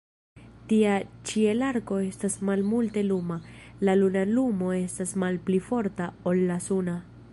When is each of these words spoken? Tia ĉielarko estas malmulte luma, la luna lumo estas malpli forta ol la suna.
Tia 0.69 0.93
ĉielarko 1.31 1.97
estas 2.05 2.37
malmulte 2.49 3.03
luma, 3.09 3.37
la 3.89 3.95
luna 4.01 4.25
lumo 4.31 4.73
estas 4.79 5.13
malpli 5.25 5.61
forta 5.71 6.09
ol 6.33 6.43
la 6.53 6.59
suna. 6.71 6.99